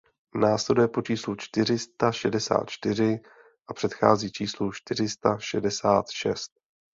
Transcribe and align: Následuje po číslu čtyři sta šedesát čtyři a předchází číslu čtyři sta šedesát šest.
Následuje 0.35 0.87
po 0.87 1.01
číslu 1.01 1.35
čtyři 1.35 1.79
sta 1.79 2.11
šedesát 2.11 2.69
čtyři 2.69 3.19
a 3.69 3.73
předchází 3.73 4.31
číslu 4.31 4.71
čtyři 4.71 5.09
sta 5.09 5.37
šedesát 5.39 6.05
šest. 6.09 6.51